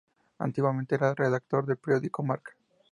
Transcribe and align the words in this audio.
Antiguamente 0.39 0.95
era 0.95 1.13
redactor 1.13 1.67
del 1.67 1.77
periódico 1.77 2.23
Marca. 2.23 2.53